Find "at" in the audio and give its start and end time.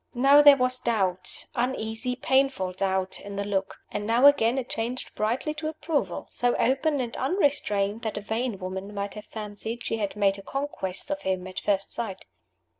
11.45-11.59